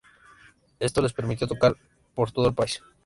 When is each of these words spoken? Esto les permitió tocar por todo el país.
Esto 0.79 1.03
les 1.03 1.13
permitió 1.13 1.45
tocar 1.45 1.77
por 2.15 2.31
todo 2.31 2.47
el 2.47 2.55
país. 2.55 2.81